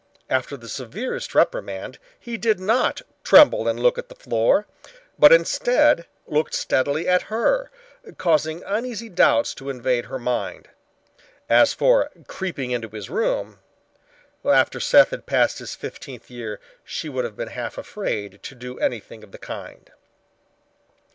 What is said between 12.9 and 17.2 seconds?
room—after Seth had passed his fifteenth year, she